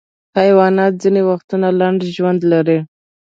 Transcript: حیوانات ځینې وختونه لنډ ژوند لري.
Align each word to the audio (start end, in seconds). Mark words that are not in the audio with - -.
حیوانات 0.39 0.93
ځینې 1.03 1.21
وختونه 1.29 1.67
لنډ 1.79 1.99
ژوند 2.15 2.41
لري. 2.51 2.79